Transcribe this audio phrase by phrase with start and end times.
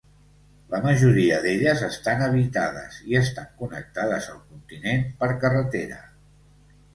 [0.69, 6.01] La majoria d'elles estan habitades, i estan connectades al continent per carretera.